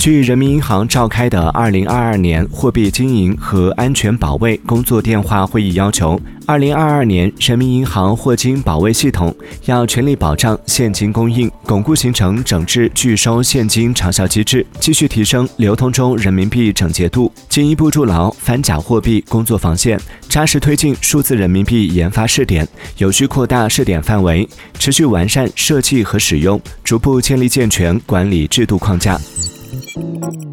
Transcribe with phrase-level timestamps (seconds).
[0.00, 9.36] 据人民银行召开的二零二二年货币经营和安全保卫工作电话会议要求，二零二二年人民银行货金保卫系统
[9.66, 24.48] 要全力保障现金供应，巩固形成整治拒收现金长效机制，继续提升流通中人民币整洁度，进一步筑牢反假货币工作防线，扎实推进数字人民币研发试点，有序扩大试点范围，
[24.78, 29.20] 持续完善设计和使用，逐步建立健全管理制度框架。
[30.00, 30.49] Música